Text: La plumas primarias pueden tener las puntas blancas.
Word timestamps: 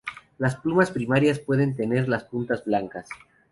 La 0.39 0.49
plumas 0.59 0.89
primarias 0.89 1.37
pueden 1.37 1.75
tener 1.75 2.09
las 2.09 2.23
puntas 2.23 2.65
blancas. 2.65 3.07